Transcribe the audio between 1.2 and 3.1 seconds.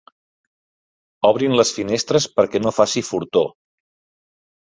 Obrin les finestres perquè no faci